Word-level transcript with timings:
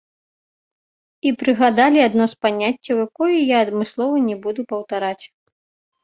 І 1.29 1.33
прыгадалі 1.41 1.99
адно 2.07 2.25
з 2.33 2.39
паняццяў, 2.45 2.95
якое 3.09 3.35
я 3.35 3.57
адмыслова 3.65 4.15
не 4.31 4.35
буду 4.47 4.61
паўтараць. 4.71 5.25